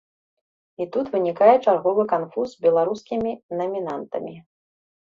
[0.81, 3.31] І тут вынікае чарговы канфуз з беларускімі
[3.63, 4.39] намінантамі.